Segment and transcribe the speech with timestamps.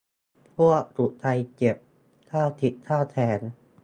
[0.57, 1.25] พวกผูกใจ
[1.55, 1.77] เจ็บ
[2.25, 3.41] เจ้าคิดเจ้าแค้น